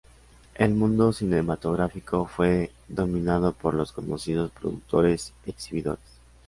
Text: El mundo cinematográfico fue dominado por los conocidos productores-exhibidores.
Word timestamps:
El 0.55 0.73
mundo 0.73 1.13
cinematográfico 1.13 2.25
fue 2.25 2.71
dominado 2.87 3.53
por 3.53 3.75
los 3.75 3.91
conocidos 3.91 4.49
productores-exhibidores. 4.49 6.01